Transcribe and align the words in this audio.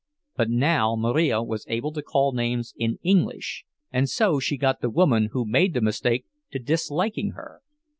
But 0.35 0.49
now 0.49 0.95
Marija 0.95 1.43
was 1.43 1.63
able 1.69 1.93
to 1.93 2.01
call 2.01 2.31
names 2.31 2.73
in 2.75 2.97
English, 3.03 3.65
and 3.93 4.09
so 4.09 4.39
she 4.39 4.57
got 4.57 4.81
the 4.81 4.89
woman 4.89 5.29
who 5.31 5.45
made 5.45 5.75
the 5.75 5.79
mistake 5.81 6.25
to 6.49 6.57
disliking 6.57 7.33
her. 7.33 7.61